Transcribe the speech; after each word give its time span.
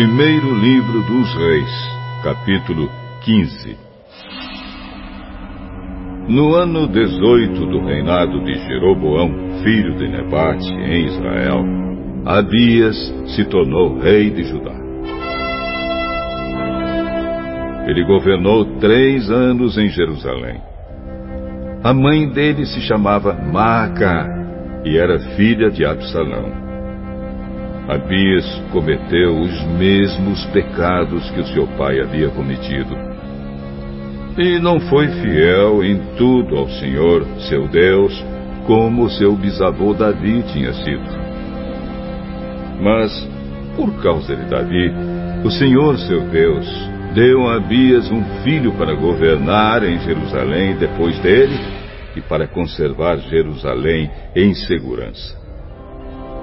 Primeiro 0.00 0.54
Livro 0.54 1.02
dos 1.02 1.34
Reis, 1.34 1.70
capítulo 2.24 2.88
15 3.20 3.76
No 6.26 6.54
ano 6.54 6.88
18 6.88 7.66
do 7.66 7.84
reinado 7.84 8.42
de 8.42 8.54
Jeroboão, 8.60 9.30
filho 9.62 9.98
de 9.98 10.08
Nebate, 10.08 10.72
em 10.72 11.04
Israel, 11.04 11.62
Abias 12.24 12.96
se 13.26 13.44
tornou 13.44 13.98
rei 13.98 14.30
de 14.30 14.42
Judá. 14.44 14.74
Ele 17.86 18.02
governou 18.06 18.78
três 18.78 19.30
anos 19.30 19.76
em 19.76 19.88
Jerusalém. 19.90 20.62
A 21.84 21.92
mãe 21.92 22.26
dele 22.30 22.64
se 22.64 22.80
chamava 22.80 23.34
Maaca 23.34 24.26
e 24.82 24.96
era 24.96 25.18
filha 25.36 25.70
de 25.70 25.84
Absalão. 25.84 26.69
Abias 27.90 28.46
cometeu 28.70 29.36
os 29.40 29.64
mesmos 29.76 30.44
pecados 30.52 31.28
que 31.32 31.40
o 31.40 31.46
seu 31.48 31.66
pai 31.76 31.98
havia 31.98 32.28
cometido. 32.28 32.96
E 34.38 34.60
não 34.60 34.78
foi 34.78 35.08
fiel 35.08 35.82
em 35.82 35.98
tudo 36.16 36.56
ao 36.56 36.68
Senhor, 36.68 37.26
seu 37.48 37.66
Deus, 37.66 38.24
como 38.64 39.10
seu 39.10 39.34
bisavô 39.34 39.92
Davi 39.92 40.44
tinha 40.52 40.72
sido. 40.72 41.02
Mas, 42.80 43.28
por 43.74 43.92
causa 44.00 44.36
de 44.36 44.44
Davi, 44.44 44.92
o 45.44 45.50
Senhor, 45.50 45.98
seu 45.98 46.20
Deus, 46.28 46.66
deu 47.12 47.48
a 47.48 47.56
Abias 47.56 48.08
um 48.08 48.22
filho 48.44 48.70
para 48.74 48.94
governar 48.94 49.82
em 49.82 49.98
Jerusalém 49.98 50.76
depois 50.76 51.18
dele 51.18 51.58
e 52.14 52.20
para 52.20 52.46
conservar 52.46 53.18
Jerusalém 53.18 54.08
em 54.36 54.54
segurança. 54.54 55.39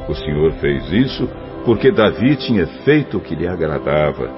O 0.07 0.13
Senhor 0.15 0.51
fez 0.53 0.91
isso 0.91 1.29
porque 1.65 1.91
Davi 1.91 2.35
tinha 2.37 2.65
feito 2.85 3.17
o 3.17 3.21
que 3.21 3.35
lhe 3.35 3.47
agradava 3.47 4.29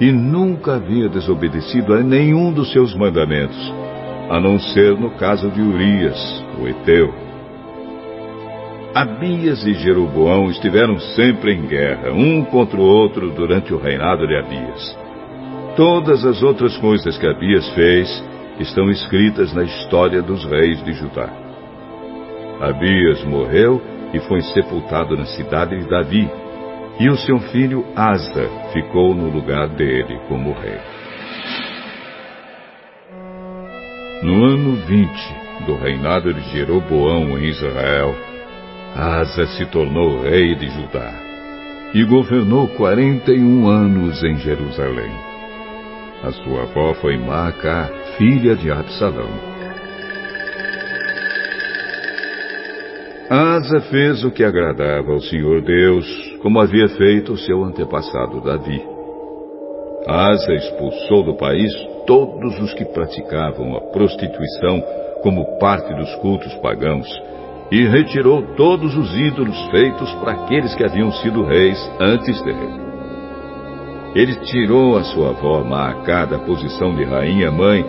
e 0.00 0.10
nunca 0.12 0.74
havia 0.74 1.08
desobedecido 1.08 1.94
a 1.94 2.00
nenhum 2.00 2.52
dos 2.52 2.70
seus 2.72 2.94
mandamentos, 2.94 3.72
a 4.28 4.40
não 4.40 4.58
ser 4.58 4.98
no 4.98 5.10
caso 5.12 5.48
de 5.50 5.60
Urias, 5.60 6.44
o 6.60 6.68
Eteu. 6.68 7.14
Abias 8.94 9.64
e 9.66 9.74
Jeroboão 9.74 10.50
estiveram 10.50 10.98
sempre 10.98 11.54
em 11.54 11.66
guerra, 11.66 12.12
um 12.12 12.44
contra 12.44 12.78
o 12.78 12.84
outro, 12.84 13.30
durante 13.30 13.72
o 13.72 13.78
reinado 13.78 14.26
de 14.26 14.36
Abias. 14.36 14.98
Todas 15.76 16.24
as 16.24 16.42
outras 16.42 16.76
coisas 16.76 17.18
que 17.18 17.26
Abias 17.26 17.68
fez 17.70 18.24
estão 18.60 18.88
escritas 18.90 19.52
na 19.52 19.64
história 19.64 20.22
dos 20.22 20.44
reis 20.44 20.84
de 20.84 20.92
Judá. 20.92 21.28
Abias 22.60 23.24
morreu 23.24 23.82
e 24.14 24.20
foi 24.20 24.40
sepultado 24.42 25.16
na 25.16 25.26
cidade 25.26 25.76
de 25.76 25.88
Davi, 25.88 26.30
e 27.00 27.10
o 27.10 27.16
seu 27.16 27.40
filho 27.40 27.84
Asa 27.96 28.48
ficou 28.72 29.12
no 29.12 29.28
lugar 29.28 29.66
dele 29.70 30.20
como 30.28 30.52
rei. 30.52 30.78
No 34.22 34.44
ano 34.44 34.76
20 34.86 35.66
do 35.66 35.74
reinado 35.74 36.32
de 36.32 36.40
Jeroboão 36.50 37.36
em 37.36 37.46
Israel, 37.46 38.14
Asa 38.94 39.46
se 39.46 39.66
tornou 39.66 40.22
rei 40.22 40.54
de 40.54 40.68
Judá 40.68 41.12
e 41.92 42.04
governou 42.04 42.68
41 42.68 43.68
anos 43.68 44.22
em 44.22 44.36
Jerusalém. 44.36 45.10
A 46.22 46.30
sua 46.30 46.62
avó 46.62 46.94
foi 46.94 47.18
Maaca, 47.18 47.90
filha 48.16 48.54
de 48.54 48.70
Absalão. 48.70 49.53
Asa 53.36 53.80
fez 53.90 54.22
o 54.22 54.30
que 54.30 54.44
agradava 54.44 55.10
ao 55.10 55.20
Senhor 55.20 55.60
Deus, 55.60 56.06
como 56.40 56.60
havia 56.60 56.86
feito 56.90 57.36
seu 57.36 57.64
antepassado 57.64 58.40
Davi. 58.40 58.80
Asa 60.06 60.54
expulsou 60.54 61.24
do 61.24 61.34
país 61.34 61.72
todos 62.06 62.56
os 62.60 62.72
que 62.74 62.84
praticavam 62.84 63.76
a 63.76 63.80
prostituição 63.90 64.80
como 65.20 65.58
parte 65.58 65.92
dos 65.94 66.14
cultos 66.16 66.54
pagãos 66.62 67.08
e 67.72 67.84
retirou 67.88 68.54
todos 68.54 68.96
os 68.96 69.12
ídolos 69.16 69.60
feitos 69.72 70.14
para 70.20 70.34
aqueles 70.34 70.72
que 70.76 70.84
haviam 70.84 71.10
sido 71.10 71.42
reis 71.42 71.90
antes 72.00 72.40
dele. 72.42 72.84
Ele 74.14 74.36
tirou 74.44 74.96
a 74.96 75.02
sua 75.02 75.30
avó 75.30 75.64
Maacá 75.64 76.24
da 76.24 76.38
posição 76.38 76.94
de 76.94 77.02
rainha-mãe 77.02 77.84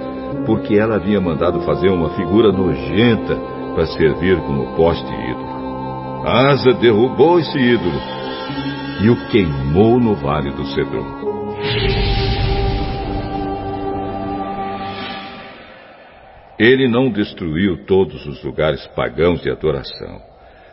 porque 0.48 0.76
ela 0.76 0.96
havia 0.96 1.22
mandado 1.22 1.62
fazer 1.62 1.90
uma 1.90 2.10
figura 2.16 2.52
nojenta 2.52 3.55
para 3.76 3.86
servir 3.88 4.38
como 4.38 4.74
poste 4.78 5.14
ídolo. 5.14 6.26
Asa 6.26 6.74
derrubou 6.76 7.38
esse 7.40 7.58
ídolo 7.58 8.00
e 9.04 9.10
o 9.10 9.28
queimou 9.28 10.00
no 10.00 10.16
vale 10.16 10.50
do 10.52 10.66
Cedron. 10.68 11.26
Ele 16.58 16.88
não 16.88 17.12
destruiu 17.12 17.86
todos 17.86 18.26
os 18.26 18.42
lugares 18.42 18.88
pagãos 18.96 19.42
de 19.42 19.52
adoração, 19.52 20.22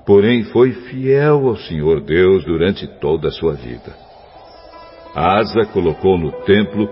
porém 0.07 0.45
foi 0.45 0.71
fiel 0.71 1.49
ao 1.49 1.57
Senhor 1.57 2.01
Deus 2.01 2.45
durante 2.45 2.87
toda 3.01 3.29
a 3.29 3.33
sua 3.33 3.55
vida. 3.55 3.93
Asa 5.13 5.67
colocou 5.73 6.17
no 6.17 6.31
templo 6.45 6.89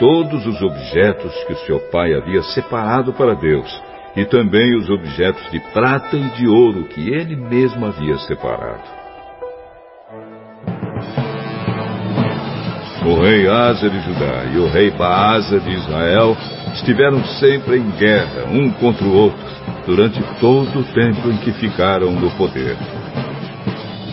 todos 0.00 0.44
os 0.44 0.60
objetos 0.60 1.32
que 1.44 1.52
o 1.52 1.58
seu 1.58 1.78
pai 1.90 2.12
havia 2.14 2.42
separado 2.42 3.12
para 3.12 3.34
Deus 3.34 3.91
e 4.16 4.24
também 4.24 4.76
os 4.76 4.88
objetos 4.90 5.50
de 5.50 5.60
prata 5.72 6.16
e 6.16 6.28
de 6.30 6.46
ouro 6.46 6.84
que 6.84 7.10
ele 7.10 7.36
mesmo 7.36 7.86
havia 7.86 8.16
separado. 8.18 9.02
O 13.04 13.20
rei 13.20 13.48
Asa 13.48 13.90
de 13.90 14.00
Judá 14.00 14.44
e 14.54 14.58
o 14.58 14.68
rei 14.68 14.90
Baasa 14.90 15.58
de 15.58 15.70
Israel 15.70 16.36
estiveram 16.74 17.24
sempre 17.40 17.76
em 17.76 17.90
guerra, 17.92 18.44
um 18.48 18.70
contra 18.70 19.04
o 19.04 19.12
outro, 19.12 19.44
durante 19.84 20.22
todo 20.38 20.80
o 20.80 20.84
tempo 20.84 21.28
em 21.28 21.36
que 21.38 21.52
ficaram 21.52 22.12
no 22.12 22.30
poder. 22.32 22.76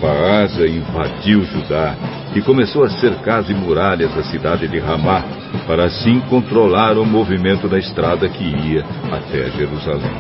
Baasa 0.01 0.65
invadiu 0.65 1.43
Judá 1.43 1.95
e 2.39 2.41
começou 2.41 2.85
a 2.85 2.89
cercar 2.89 3.43
de 3.43 3.53
muralhas 3.53 4.17
a 4.17 4.23
cidade 4.23 4.65
de 4.65 4.79
Ramá, 4.79 5.25
para 5.67 5.83
assim 5.83 6.21
controlar 6.29 6.97
o 6.97 7.05
movimento 7.05 7.67
da 7.67 7.77
estrada 7.77 8.29
que 8.29 8.45
ia 8.45 8.85
até 9.11 9.51
Jerusalém. 9.51 10.15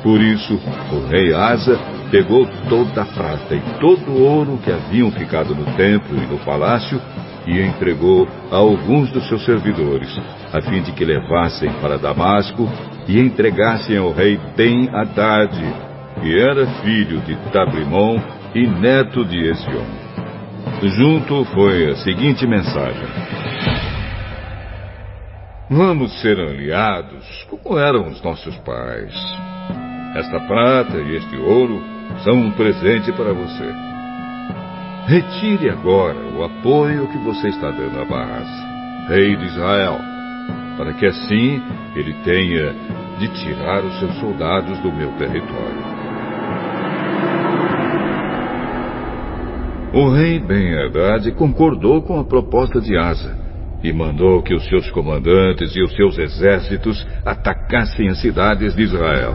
Por 0.00 0.20
isso, 0.20 0.60
o 0.92 1.08
rei 1.08 1.34
Asa 1.34 1.76
pegou 2.08 2.46
toda 2.68 3.02
a 3.02 3.04
prata 3.04 3.52
e 3.52 3.60
todo 3.80 4.12
o 4.12 4.22
ouro 4.22 4.60
que 4.64 4.70
haviam 4.70 5.10
ficado 5.10 5.56
no 5.56 5.64
templo 5.76 6.16
e 6.16 6.26
no 6.26 6.38
palácio 6.38 7.00
e 7.48 7.60
entregou 7.60 8.28
a 8.52 8.56
alguns 8.58 9.10
dos 9.10 9.26
seus 9.26 9.44
servidores, 9.44 10.08
a 10.52 10.62
fim 10.62 10.82
de 10.82 10.92
que 10.92 11.04
levassem 11.04 11.72
para 11.80 11.98
Damasco 11.98 12.70
e 13.08 13.18
entregassem 13.18 13.96
ao 13.98 14.12
rei 14.12 14.38
Ben-Hadad, 14.56 15.52
que 16.20 16.38
era 16.38 16.64
filho 16.84 17.20
de 17.22 17.34
Tabrimon 17.50 18.20
e 18.54 18.68
neto 18.68 19.24
de 19.24 19.48
Ezion. 19.48 20.01
Junto 20.82 21.44
foi 21.46 21.90
a 21.90 21.96
seguinte 21.96 22.46
mensagem: 22.46 23.06
Vamos 25.70 26.20
ser 26.20 26.38
aliados 26.38 27.46
como 27.48 27.78
eram 27.78 28.08
os 28.08 28.22
nossos 28.22 28.56
pais. 28.58 29.14
Esta 30.14 30.40
prata 30.40 30.98
e 30.98 31.16
este 31.16 31.36
ouro 31.36 31.82
são 32.22 32.34
um 32.34 32.50
presente 32.50 33.10
para 33.12 33.32
você. 33.32 33.72
Retire 35.06 35.70
agora 35.70 36.18
o 36.36 36.44
apoio 36.44 37.08
que 37.08 37.18
você 37.18 37.48
está 37.48 37.70
dando 37.70 38.00
a 38.00 38.04
Baasa, 38.04 39.06
rei 39.08 39.34
de 39.34 39.46
Israel, 39.46 39.98
para 40.76 40.92
que 40.92 41.06
assim 41.06 41.62
ele 41.96 42.12
tenha 42.24 42.74
de 43.18 43.28
tirar 43.28 43.84
os 43.84 43.98
seus 43.98 44.14
soldados 44.20 44.78
do 44.80 44.92
meu 44.92 45.10
território. 45.12 46.11
O 49.94 50.08
rei 50.08 50.38
Ben-Hadad 50.38 51.30
concordou 51.32 52.00
com 52.02 52.18
a 52.18 52.24
proposta 52.24 52.80
de 52.80 52.96
Asa 52.96 53.36
e 53.82 53.92
mandou 53.92 54.42
que 54.42 54.54
os 54.54 54.64
seus 54.66 54.90
comandantes 54.90 55.76
e 55.76 55.82
os 55.82 55.94
seus 55.94 56.18
exércitos 56.18 57.06
atacassem 57.26 58.08
as 58.08 58.20
cidades 58.20 58.74
de 58.74 58.82
Israel. 58.82 59.34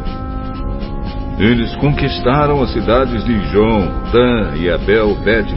Eles 1.38 1.75
conquistaram 1.75 2.63
as 2.63 2.71
cidades 2.71 3.24
de 3.24 3.31
Ijon, 3.31 3.88
Dan 4.12 4.56
e 4.56 4.71
Abel 4.71 5.15
bet 5.24 5.54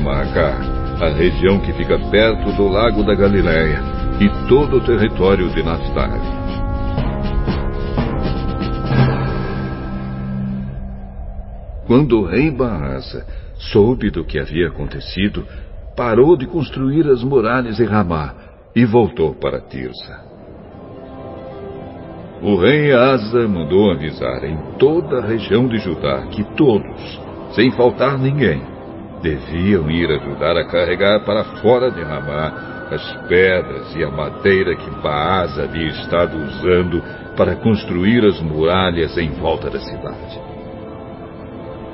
a 1.00 1.08
região 1.08 1.58
que 1.61 1.73
fica 1.73 1.99
perto 2.11 2.52
do 2.52 2.69
lago 2.69 3.02
da 3.02 3.14
Galileia, 3.14 3.81
e 4.20 4.29
todo 4.49 4.76
o 4.76 4.81
território 4.85 5.49
de 5.49 5.62
Naphtali. 5.62 6.39
Quando 11.90 12.20
o 12.20 12.25
rei 12.25 12.52
Baasa 12.52 13.26
soube 13.72 14.12
do 14.12 14.25
que 14.25 14.38
havia 14.38 14.69
acontecido, 14.69 15.44
parou 15.96 16.37
de 16.37 16.46
construir 16.46 17.04
as 17.08 17.25
muralhas 17.25 17.81
em 17.81 17.84
Ramá 17.84 18.32
e 18.76 18.84
voltou 18.84 19.34
para 19.34 19.60
Tirsa. 19.60 20.25
O 22.40 22.54
rei 22.54 22.92
Asa 22.92 23.48
mandou 23.48 23.90
avisar 23.90 24.44
em 24.44 24.56
toda 24.78 25.19
a 25.19 25.26
região 25.26 25.66
de 25.66 25.78
Judá 25.78 26.28
que 26.28 26.44
todos, 26.54 27.20
sem 27.56 27.72
faltar 27.72 28.16
ninguém, 28.16 28.62
deviam 29.20 29.90
ir 29.90 30.12
ajudar 30.12 30.56
a 30.56 30.69
carregar 30.69 31.25
para 31.25 31.42
fora 31.60 31.90
de 31.90 32.04
Ramá 32.04 32.87
as 32.88 33.16
pedras 33.26 33.96
e 33.96 34.04
a 34.04 34.10
madeira 34.12 34.76
que 34.76 34.90
Baás 35.02 35.58
havia 35.58 35.88
estado 35.88 36.38
usando 36.38 37.02
para 37.37 37.56
construir 37.56 38.25
as 38.25 38.40
muralhas 38.40 39.19
em 39.19 39.32
volta 39.32 39.69
da 39.69 39.81
cidade. 39.81 40.50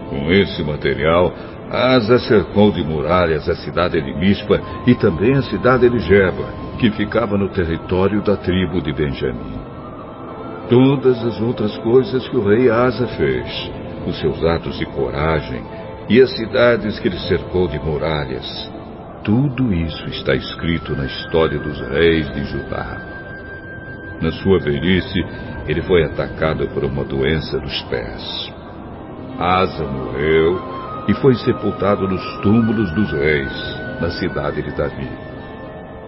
Com 0.09 0.31
esse 0.31 0.63
material, 0.63 1.33
Asa 1.71 2.19
cercou 2.21 2.71
de 2.71 2.83
muralhas 2.85 3.49
a 3.49 3.57
cidade 3.57 4.01
de 4.01 4.15
Mispa 4.15 4.61
e 4.87 4.95
também 4.95 5.35
a 5.35 5.43
cidade 5.43 5.91
de 5.91 5.99
Geba, 5.99 6.49
que 6.79 6.91
ficava 6.93 7.37
no 7.37 7.49
território 7.49 8.23
da 8.23 8.37
tribo 8.37 8.81
de 8.81 8.93
Benjamim. 8.93 9.59
Todas 10.69 11.25
as 11.25 11.41
outras 11.41 11.77
coisas 11.79 12.29
que 12.29 12.37
o 12.37 12.47
rei 12.47 12.71
Asa 12.71 13.07
fez, 13.09 13.71
os 14.07 14.19
seus 14.21 14.45
atos 14.45 14.79
de 14.79 14.87
coragem 14.87 15.63
e 16.09 16.21
as 16.21 16.31
cidades 16.37 17.01
que 17.01 17.09
ele 17.09 17.19
cercou 17.19 17.67
de 17.67 17.79
muralhas, 17.81 18.73
tudo 19.25 19.73
isso 19.73 20.09
está 20.09 20.37
escrito 20.37 20.95
na 20.95 21.07
história 21.07 21.59
dos 21.59 21.81
reis 21.89 22.33
de 22.33 22.45
Judá. 22.45 23.01
Na 24.21 24.31
sua 24.31 24.61
velhice, 24.61 25.21
ele 25.67 25.83
foi 25.83 26.05
atacado 26.05 26.69
por 26.69 26.85
uma 26.85 27.05
doença 27.05 27.59
dos 27.59 27.83
pés. 27.83 28.56
Asa 29.39 29.85
morreu 29.85 30.59
e 31.09 31.15
foi 31.15 31.35
sepultado 31.37 32.09
nos 32.09 32.23
túmulos 32.41 32.91
dos 32.93 33.13
reis, 33.13 33.53
na 34.01 34.11
cidade 34.11 34.63
de 34.63 34.71
Davi. 34.77 35.09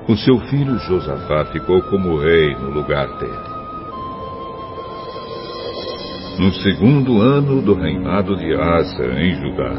O 0.09 0.17
seu 0.17 0.39
filho 0.49 0.79
Josafá 0.79 1.45
ficou 1.47 1.83
como 1.83 2.19
rei 2.19 2.55
no 2.57 2.71
lugar 2.71 3.07
dele. 3.19 3.59
No 6.39 6.53
segundo 6.53 7.21
ano 7.21 7.61
do 7.61 7.75
reinado 7.75 8.37
de 8.37 8.55
Asa 8.55 9.05
em 9.21 9.35
Judá, 9.35 9.75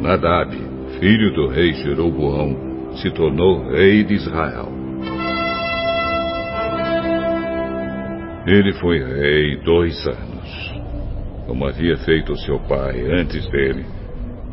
Nadab, 0.00 0.50
filho 0.98 1.32
do 1.34 1.48
rei 1.48 1.74
Jeroboão, 1.74 2.56
se 2.96 3.10
tornou 3.10 3.70
rei 3.70 4.02
de 4.02 4.14
Israel. 4.14 4.68
Ele 8.46 8.72
foi 8.80 8.98
rei 8.98 9.56
dois 9.62 9.94
anos, 10.06 10.37
como 11.48 11.66
havia 11.66 11.96
feito 11.96 12.36
seu 12.36 12.60
pai 12.60 13.00
antes 13.10 13.48
dele. 13.50 13.86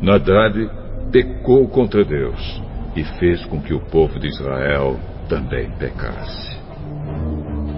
Nadab 0.00 0.68
pecou 1.12 1.68
contra 1.68 2.02
Deus 2.02 2.62
e 2.96 3.04
fez 3.18 3.44
com 3.46 3.60
que 3.60 3.74
o 3.74 3.80
povo 3.80 4.18
de 4.18 4.28
Israel 4.28 4.98
também 5.28 5.70
pecasse. 5.78 6.56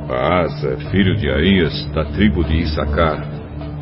Asa, 0.09 0.77
filho 0.91 1.17
de 1.17 1.29
Aías, 1.29 1.85
da 1.93 2.05
tribo 2.05 2.45
de 2.45 2.59
Issacar, 2.59 3.27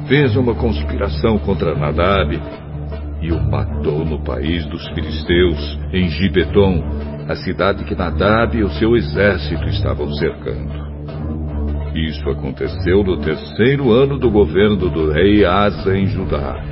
fez 0.09 0.35
uma 0.37 0.55
conspiração 0.55 1.39
contra 1.39 1.77
Nadab 1.77 2.41
e 3.21 3.31
o 3.31 3.41
matou 3.41 4.05
no 4.05 4.23
país 4.25 4.65
dos 4.67 4.89
filisteus, 4.89 5.79
em 5.93 6.09
Gibeton, 6.09 6.83
a 7.29 7.37
cidade 7.37 7.85
que 7.85 7.95
Nadab 7.95 8.57
e 8.57 8.65
o 8.65 8.71
seu 8.71 8.97
exército 8.97 9.65
estavam 9.67 10.11
cercando. 10.15 10.86
Isso 11.97 12.29
aconteceu 12.29 13.03
no 13.03 13.17
terceiro 13.17 13.91
ano 13.91 14.19
do 14.19 14.31
governo 14.31 14.91
do 14.91 15.11
rei 15.11 15.47
Asa 15.47 15.97
em 15.97 16.07
Judá. 16.07 16.63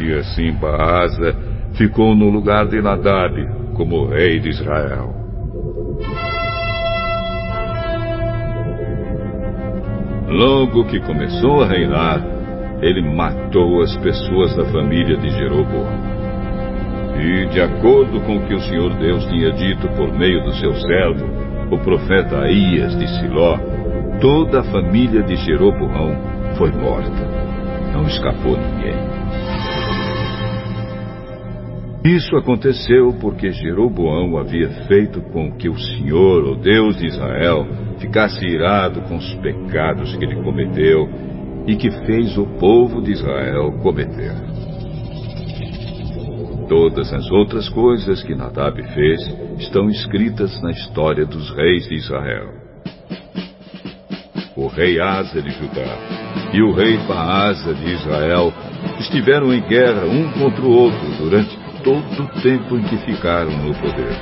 E 0.00 0.12
assim 0.12 0.52
Baasa 0.52 1.34
ficou 1.76 2.14
no 2.14 2.30
lugar 2.30 2.68
de 2.68 2.80
Nadab 2.80 3.34
como 3.74 4.06
rei 4.06 4.38
de 4.38 4.50
Israel. 4.50 5.12
Logo 10.28 10.84
que 10.84 11.00
começou 11.00 11.64
a 11.64 11.66
reinar, 11.66 12.24
ele 12.80 13.02
matou 13.02 13.82
as 13.82 13.96
pessoas 13.96 14.54
da 14.54 14.64
família 14.66 15.16
de 15.16 15.28
Jeroboão. 15.30 16.18
E, 17.18 17.46
de 17.46 17.60
acordo 17.60 18.20
com 18.20 18.36
o 18.36 18.46
que 18.46 18.54
o 18.54 18.60
Senhor 18.60 18.94
Deus 18.94 19.26
tinha 19.26 19.50
dito 19.50 19.88
por 19.96 20.16
meio 20.16 20.40
do 20.44 20.54
seu 20.54 20.72
servo, 20.76 21.26
o 21.72 21.78
profeta 21.78 22.42
Aías 22.42 22.96
de 22.96 23.08
Siló, 23.18 23.58
toda 24.20 24.60
a 24.60 24.64
família 24.64 25.22
de 25.22 25.36
Jeroboão 25.36 26.12
foi 26.56 26.72
morta. 26.72 27.26
Não 27.92 28.06
escapou 28.06 28.56
ninguém. 28.56 28.96
Isso 32.04 32.36
aconteceu 32.36 33.12
porque 33.20 33.50
Jeroboão 33.50 34.38
havia 34.38 34.68
feito 34.86 35.20
com 35.32 35.52
que 35.52 35.68
o 35.68 35.78
Senhor, 35.78 36.44
o 36.44 36.56
Deus 36.56 36.96
de 36.96 37.06
Israel, 37.06 37.66
ficasse 37.98 38.44
irado 38.44 39.02
com 39.02 39.16
os 39.16 39.34
pecados 39.34 40.16
que 40.16 40.24
ele 40.24 40.42
cometeu 40.42 41.08
e 41.66 41.76
que 41.76 41.90
fez 42.06 42.36
o 42.38 42.46
povo 42.58 43.02
de 43.02 43.12
Israel 43.12 43.72
cometer. 43.82 44.32
Todas 46.68 47.12
as 47.12 47.30
outras 47.30 47.68
coisas 47.68 48.22
que 48.22 48.34
Nadab 48.34 48.82
fez 48.94 49.20
estão 49.58 49.88
escritas 49.88 50.60
na 50.62 50.70
história 50.70 51.24
dos 51.24 51.50
reis 51.54 51.88
de 51.88 51.96
Israel. 51.96 52.67
O 54.58 54.66
rei 54.66 55.00
Asa 55.00 55.40
de 55.40 55.50
Judá 55.50 55.86
e 56.52 56.60
o 56.60 56.72
rei 56.72 56.96
Baasa 57.06 57.72
de 57.72 57.92
Israel 57.92 58.52
estiveram 58.98 59.54
em 59.54 59.60
guerra 59.60 60.04
um 60.04 60.32
contra 60.32 60.62
o 60.64 60.72
outro 60.72 61.08
durante 61.16 61.56
todo 61.84 62.24
o 62.24 62.40
tempo 62.42 62.76
em 62.76 62.82
que 62.82 62.96
ficaram 63.06 63.52
no 63.52 63.72
poder. 63.74 64.20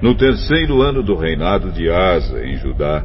No 0.00 0.14
terceiro 0.14 0.80
ano 0.80 1.02
do 1.02 1.16
reinado 1.16 1.72
de 1.72 1.90
Asa 1.90 2.46
em 2.46 2.54
Judá, 2.54 3.04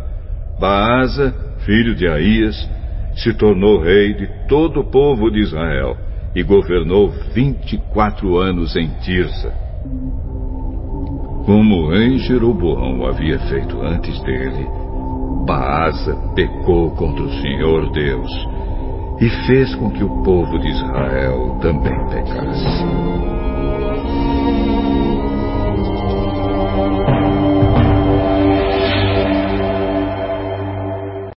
Baasa 0.60 1.34
filho 1.66 1.96
de 1.96 2.08
Aías, 2.08 2.70
se 3.16 3.34
tornou 3.34 3.82
rei 3.82 4.14
de 4.14 4.28
todo 4.48 4.82
o 4.82 4.92
povo 4.92 5.32
de 5.32 5.40
Israel 5.40 5.98
e 6.36 6.44
governou 6.44 7.10
vinte 7.34 7.74
e 7.74 7.78
quatro 7.92 8.38
anos 8.38 8.76
em 8.76 8.88
Tirsa. 9.00 9.52
Como 11.48 11.78
o 11.78 11.90
rei 11.90 12.20
Jeroboão 12.20 13.08
havia 13.08 13.40
feito 13.40 13.82
antes 13.82 14.22
dele, 14.22 14.68
Baasa 15.90 16.16
pecou 16.36 16.92
contra 16.92 17.24
o 17.24 17.32
Senhor 17.42 17.92
Deus 17.92 18.30
e 19.20 19.28
fez 19.48 19.74
com 19.76 19.90
que 19.90 20.04
o 20.04 20.24
povo 20.24 20.60
de 20.60 20.70
Israel 20.70 21.58
também 21.62 21.98
pecasse. 22.10 23.19